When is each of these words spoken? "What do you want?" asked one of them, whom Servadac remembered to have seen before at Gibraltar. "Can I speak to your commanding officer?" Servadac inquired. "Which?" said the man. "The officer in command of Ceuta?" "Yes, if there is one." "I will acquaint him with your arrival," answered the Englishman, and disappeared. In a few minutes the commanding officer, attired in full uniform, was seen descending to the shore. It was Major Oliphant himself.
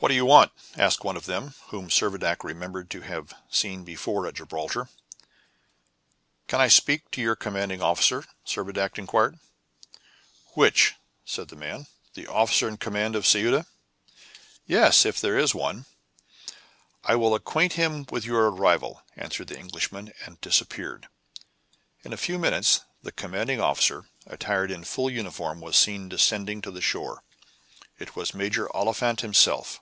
"What 0.00 0.10
do 0.10 0.14
you 0.14 0.26
want?" 0.26 0.52
asked 0.76 1.02
one 1.02 1.16
of 1.16 1.26
them, 1.26 1.54
whom 1.70 1.88
Servadac 1.90 2.44
remembered 2.44 2.88
to 2.90 3.00
have 3.00 3.34
seen 3.50 3.82
before 3.82 4.28
at 4.28 4.34
Gibraltar. 4.36 4.88
"Can 6.46 6.60
I 6.60 6.68
speak 6.68 7.10
to 7.10 7.20
your 7.20 7.34
commanding 7.34 7.82
officer?" 7.82 8.24
Servadac 8.46 8.96
inquired. 8.96 9.40
"Which?" 10.54 10.94
said 11.24 11.48
the 11.48 11.56
man. 11.56 11.88
"The 12.14 12.28
officer 12.28 12.68
in 12.68 12.76
command 12.76 13.16
of 13.16 13.26
Ceuta?" 13.26 13.66
"Yes, 14.66 15.04
if 15.04 15.20
there 15.20 15.36
is 15.36 15.52
one." 15.52 15.84
"I 17.02 17.16
will 17.16 17.34
acquaint 17.34 17.72
him 17.72 18.06
with 18.08 18.24
your 18.24 18.52
arrival," 18.52 19.02
answered 19.16 19.48
the 19.48 19.58
Englishman, 19.58 20.12
and 20.24 20.40
disappeared. 20.40 21.08
In 22.04 22.12
a 22.12 22.16
few 22.24 22.38
minutes 22.38 22.82
the 23.02 23.10
commanding 23.12 23.60
officer, 23.60 24.08
attired 24.26 24.70
in 24.70 24.84
full 24.84 25.10
uniform, 25.10 25.60
was 25.60 25.76
seen 25.76 26.08
descending 26.08 26.62
to 26.62 26.70
the 26.70 26.80
shore. 26.80 27.24
It 27.98 28.14
was 28.14 28.32
Major 28.32 28.70
Oliphant 28.74 29.22
himself. 29.22 29.80